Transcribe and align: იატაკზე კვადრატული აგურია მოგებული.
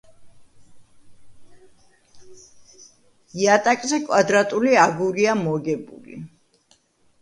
იატაკზე 3.43 4.03
კვადრატული 4.09 4.77
აგურია 4.89 5.41
მოგებული. 5.47 6.23